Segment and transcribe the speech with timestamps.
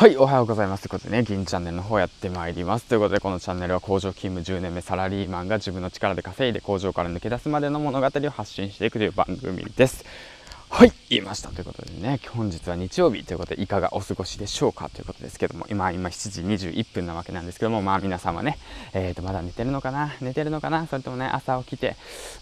[0.00, 0.84] はい、おはようございます。
[0.84, 2.86] ということでね、銀チャンネルの方やってまいります。
[2.86, 10.06] ということで、このチャンネルは工場勤務10年目サラリーマンが自分の力で稼いで工場から抜け出すまでの物語を発信していくという番組です。
[10.70, 11.50] はい、言いました。
[11.50, 18.56] ということでね、本日は日曜日ということで、いかがお過ごしでしょうかということですけども、今、今7時21分なわけなんですけども、まあ皆さんはね、
[18.94, 20.14] えーと、まだ寝てるのかな？
[20.22, 20.86] 寝てるのかな？
[20.86, 21.96] それともね、朝起きて、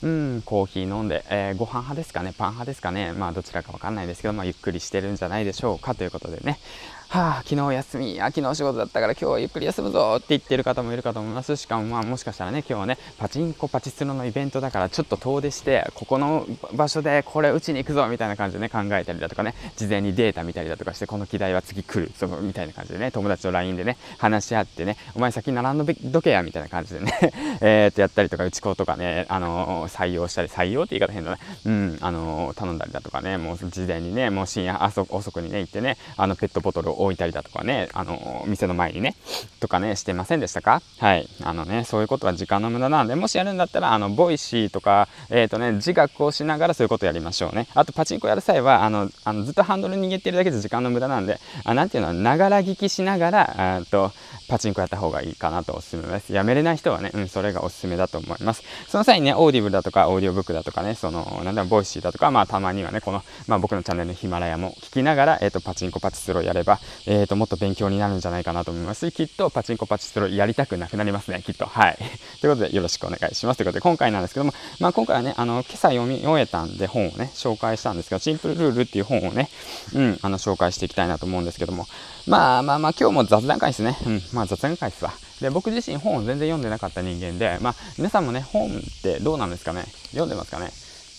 [0.05, 2.33] うん、コーヒー飲んで、えー、ご飯派ですかね？
[2.39, 3.15] パン派ですかね？
[3.15, 5.97] まあどちらかわかんないですけど、まあゆっくりしてるんじゃないでしょうか？
[5.97, 6.61] ということでね、
[7.09, 11.57] はあ、昨日休み、あ、昨日仕事だったから今日はゆっくり休むぞって言ってる方もいるかと思います。
[11.57, 27.15] しかもまあもしかしたらね、今日はね、パチンコパチスロのイベントだからちょっと遠出して、ここの場所でこれ打ちに行くぞみたいな感じでね、考えたりだとかね、事前にデータ見たりだとかして、この機題は次来る、そのみたいな感じでね、友達と LINE でね、話し合ってね、お前先並んどけやみたいな感じでね、
[27.63, 39.15] えっとやったりとか、打ち子とかね、あのー、採用したり、採用って言い方変だね、うん、あのー、頼んだりだとかね、もう事前にね、もう深夜あそ遅くにね、行ってね、あのペットボトルを置いたりだとかね、あの、店の前にね、
[39.61, 40.83] とかね、してませんでしたか？
[40.99, 41.29] はい。
[41.43, 47.69] あのね、そういうことは時間の無駄なので、もしやるんだったら、あの、ボイシーとか、えっ、ー、とね、自学をしながらそういうことやりましょうね。
[47.75, 54.13] あと、パチンコやる際は、あの、あのずっとハンドル握ってるだけで時間の無駄なんで、あなんていうのは、ながら聞きしながら、と、
[54.49, 56.33] パチンコやった方がいいかなとおすすめです。
[56.33, 58.63] やめれない人はね、うん、それがおすすめだと思います。
[58.89, 71.67] その際にね、オーディブルだとか、オーディオブックだとかね、その、なんだろ、ボイシーだとか、まあ、たまにはね、この、まあ、僕のチャンネルヒマラヤも聞きながら、えっ、ー、と、パチンコパチスロやれば、えっ、ー、と、もっと勉強になるんじゃないかなと思いますし、きっとパチンコパチスロやりたくなくなりますね、きっと。
[71.67, 71.99] はい。
[72.41, 73.59] ということで、よろしくお願いします。
[73.59, 79.49] ということで、今回なんですけども、まあ、今回はね、あの、今朝読み終えたんで、本をね、紹介したんですが、シンプルルールっていう本をね、
[79.95, 81.87] うん、あの、紹介していきたいなと思うんですけども、
[82.27, 83.97] まあまあまあ、今日も雑談会ですね。
[84.07, 85.13] うん、まあ雑談会ですわ。
[85.41, 89.85] で、僕自身本を全然読んでなかった人間で、まあ、皆さんもね、本ってどうなんですかね？
[90.11, 90.71] 読んでますかね？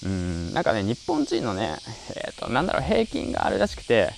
[0.03, 1.77] うん、なんかね、日本人のね、
[2.15, 4.11] えっ、ー、と、なんだろう、平均があるらしくて、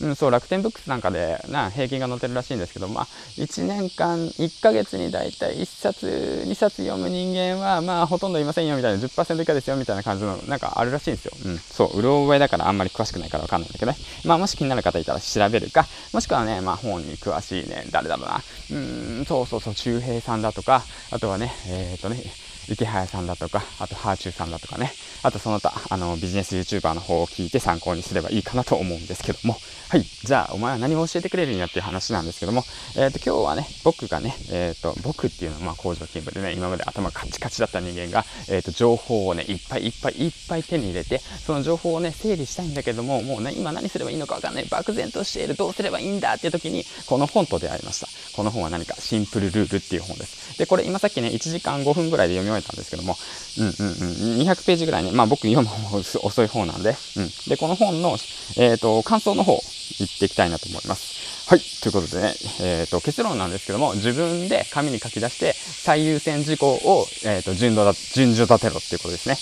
[0.00, 3.04] うん、そう、楽天ブックスなんかでな平均が載ってるらしいんですけど、まあ、
[3.36, 11.32] 1年間、1ヶ月にだいたい1冊、2冊読む人間は、まあ、ほとんどいませんよみたいな、10%以下ですよみたいな感じの、なんかあるらしいんですよ。
[11.44, 13.98] うん、そう、うろ覚えだからあんまり詳しくないからわかんないんだけどね。
[14.24, 18.42] まあ、もし気になる方いたら調べるか、もしくはね、まあ、本に詳しいね、誰だろうな。
[18.70, 18.74] う
[19.22, 22.22] ん、そうそうそう、周平さんだとか、あとはね、えっ、ー、とね、
[22.68, 24.92] 池早さんだとか、あとハーチューさんだとかね、
[25.22, 29.56] あとその他、あの、ビジネス YouTuber の方を聞いて参考にすればいいかなと思うんですけども、
[29.88, 30.02] はい。
[30.02, 32.64] じゃあ、お前は何を教えてくれるんやっていう話なんですけども、
[32.96, 48.08] えっ、ー、と、今日はね、僕がね、えっ、ー、と、僕っていうのは、まあ、工場勤務でね、今まで頭カチカチだった人間が、えっ、ー、と、情報をね、いっぱいいっぱいいっぱい手に入れて、その情報をね、整理したいんだけども、もうね、今何すればいいのかわかんない、漠然としている、どうすればいいんだっていう時に、この本と出会いました。
[48.34, 50.58] この本は何か、シンプルルールっていう本です。
[50.58, 53.16] で、これ今さっきね、1時間5分ぐらいで読み終えたんですけども、
[53.58, 57.30] うんうんうん、200ページぐらいね、まあ僕読む方遅い方なんで、うん。
[57.48, 58.16] で、この本の、
[58.56, 59.60] えっ、と、感想の方、
[59.98, 61.16] 行っていきたいなと思います。
[61.48, 61.60] はい。
[61.60, 69.38] ということでね、えっ、ー、と、結論なんですけども、自分で紙に書き出して、最優先事項を、えっ、ー、と、順序だ、順序立てろっていうことですね。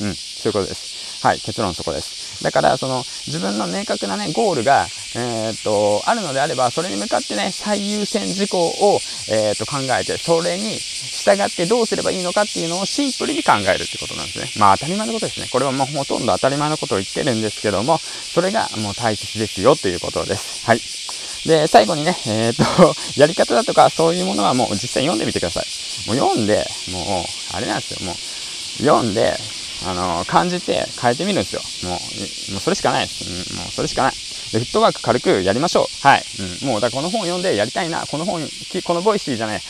[0.00, 0.14] うん、うん。
[0.14, 1.09] そういうことです。
[1.22, 1.40] はい。
[1.40, 2.42] 結論そこです。
[2.42, 14.50] だから、その、自分の明確なね、ゴールが、えっ、と、あるのであれば、それに向かってね、最優先事項を、えっ、と、考えて、それに従ってどうすればいいのかっていうのをシンプルに考えるってことなんですね。
[14.56, 15.48] まあ、当たり前のことですね。
[15.52, 20.64] これはもうほとんど当たり前のことを言ってるんですけども、それがもう大切ですよということです。
[20.64, 20.80] はい。
[21.46, 22.64] で、最後にね、えっ、と、
[23.16, 25.66] やり方だとかそういうものはもう実際読んでみてください。
[26.08, 28.16] もう読んで、もう、あれなんですよ、もう、
[28.82, 29.38] 読んで、
[29.86, 31.62] あの、感じて変えてみるんですよ。
[31.88, 33.52] もう、もうそれしかないです。
[33.52, 34.12] うん、もうそれしかない。
[34.52, 36.06] で、フットワーク軽くやりましょう。
[36.06, 36.22] はい。
[36.62, 38.04] うん、もう、だからこの本読んでやりたいな。
[38.06, 38.42] この本、
[38.84, 39.60] このボイシーじゃない。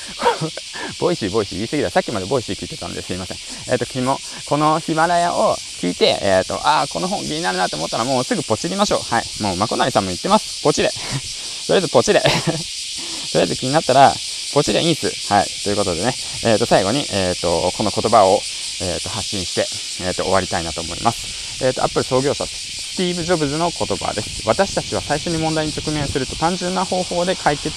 [0.98, 1.90] ボイシー、ボイシー言い過ぎだ。
[1.90, 3.36] さっきまでボイシー聞いてたんですいません。
[3.68, 9.00] えっ、ー、と、君も、このヒマラヤを聞いて、えっ、ー、と、ああ、この本気になるなと思ったらもうすぐポチりましょう。
[9.02, 9.24] はい。
[9.42, 10.62] もう、まこなりさんも言ってます。
[10.62, 10.88] ポチれ。
[11.68, 12.20] とりあえずポチれ。
[12.24, 14.14] とりあえず気になったら、
[14.54, 15.32] ポチれいいんす。
[15.32, 15.46] はい。
[15.62, 18.40] ということでね、えっ、ー、と、最後に、えっ、ー、と、この言葉を、
[18.80, 19.66] えっ、ー、と、発信して、
[20.04, 21.64] えっ、と、終わりたいなと思います。
[21.64, 24.42] えっ、と、アップル創業者、スティーブ・ジョブズの言葉です。
[24.46, 27.70] 私たちは最初に問題に直面すると単純な方法で解決、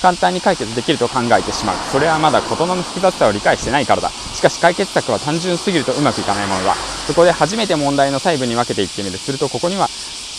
[0.00, 1.76] 簡単に解決できると考えてしまう。
[1.90, 4.10] それはまだ事の複雑さを理解してないからだ。
[4.10, 6.74] しかし解決策は単純すぎるとうまくいかないものだ。
[7.06, 9.18] そこで初めて問題の細部に分けていってみる。
[9.18, 9.88] するとここには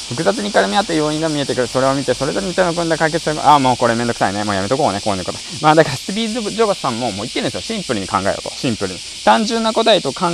[0.09, 1.67] 複雑に絡み合った要因が見えてくる。
[1.67, 4.44] それを見て、それぞれに手の組んだ解決策ああ、もうこれめんどくさいね。
[4.44, 5.01] もうやめとこうね。
[5.01, 5.38] こういうこと。
[5.61, 7.61] まあだからスピードジョバスさんももう言ってるんですよ。
[7.61, 8.50] シンプルに考えようと。
[8.51, 9.00] シンプルに。
[9.25, 10.31] 単純な答えと簡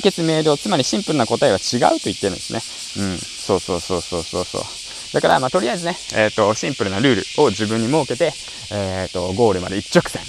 [0.00, 2.60] 潔明瞭、つまりシンプルな答えは違うと言ってるんですね。
[3.04, 3.18] うん。
[3.18, 4.62] そうそうそうそうそうそう。
[5.14, 8.32] だから、まあ、とりあえずね、えっ、ー、と、シンプルなルールを自分に設けて、
[8.72, 10.22] えっ、ー、と、ゴールまで一直線。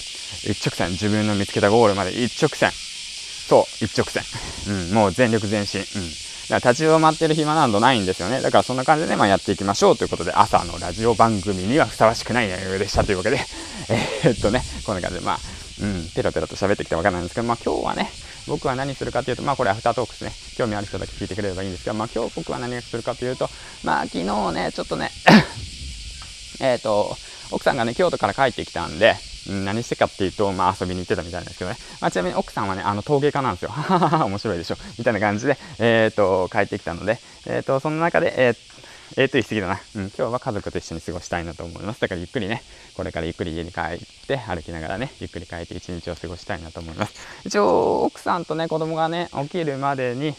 [0.44, 0.92] 一直線。
[0.92, 2.72] 自分の見つけたゴールまで一直線。
[2.72, 4.24] そう、一直線。
[4.68, 5.82] うん、もう全力前進。
[5.82, 6.25] うん。
[6.50, 8.42] だから立ち止まってる暇などないんですよね。
[8.42, 13.40] だからそんな感じで、まあ、やっていきましょうということで、朝のラジオ番組にはふさわしくない内容でしたというわけで、
[13.90, 15.40] えー、っとね、こんな感じで、まあ、
[15.82, 18.12] うん、ペラペラと喋ってきたわけなんですけど、まあ今日はね、
[18.48, 20.32] 僕は何するかというと、まあこれアフタートークですね。
[20.56, 23.50] 興味ある人だけ聞いてくれればいいんですけど、まあ今日僕は何をするかというと、
[23.84, 25.12] まあ昨日ね、ちょっとね、
[26.62, 27.18] えっと、
[27.52, 31.78] 奥さんがね、京都から帰ってきたんで、何してかっていうと、まあ遊びに行ってたみたいなんですけどね。
[32.02, 33.70] まあちなみに奥さんはね、あの陶芸家なんですよ。
[33.70, 34.76] ははは面白いでしょ。
[34.98, 38.56] みたいな感じで、えっ、ー、と、帰ってきたので、えっ、ー、と、その中で、えー、
[39.18, 40.02] えー、と言い過ぎだな、うん。
[40.08, 42.02] 今日は家族と一緒に過ごしたいなと思います。
[42.02, 42.64] だからゆっくりね、
[42.96, 47.14] これからゆっくり家に帰って歩きながらね、ゆっくり帰って一日を過ごしたいなと思います。
[47.46, 50.36] 一応、奥さんとね、子供がね、起きるまでに、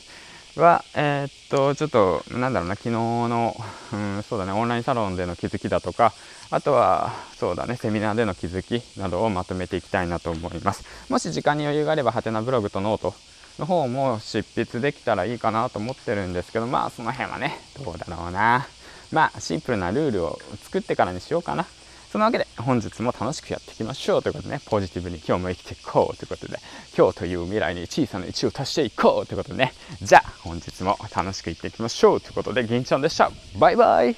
[0.60, 3.56] は、えー、っと、ちょっと、なんだろうな、昨日の、
[3.92, 6.12] うん、そうだね、オンラインサロンでの気づきだとか、
[6.50, 10.84] あとは、そうだね、セミナーでの気づきなどをまとめていきたいなと思います。
[11.10, 13.14] もし時間に余裕があれば、はてなブログとノート
[13.58, 18.66] の方も執筆できたらいいかなと思ってるんですけど、まあ、その辺はね、どうだろうな。
[19.12, 21.66] まあ、シンプルなルールを作ってからにしようかな。
[22.10, 26.58] そのわけで本日も楽しくやっていきましょうということでね、ポジティブに今日も生きていこうということで、
[26.96, 29.72] 今日という未来に小さな1を足していこうということでね、
[30.02, 33.30] じゃあ本日も楽しくいっていきましょうということで、銀ちゃんでした。
[33.58, 34.16] バイバイ